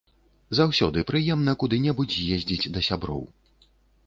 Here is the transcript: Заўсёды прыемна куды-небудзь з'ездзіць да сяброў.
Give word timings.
Заўсёды 0.59 1.03
прыемна 1.11 1.55
куды-небудзь 1.65 2.17
з'ездзіць 2.23 2.71
да 2.79 2.85
сяброў. 2.89 3.23